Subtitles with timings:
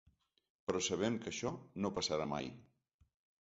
[0.71, 1.51] Però sabem que això
[1.85, 2.51] no passarà mai.